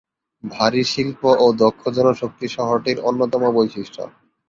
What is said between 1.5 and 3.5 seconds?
দক্ষ জনশক্তি শহরটির অন্যতম